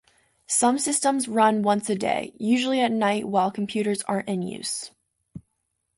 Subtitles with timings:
[0.47, 4.89] Some systems run once a day, usually at night while computers aren't in use.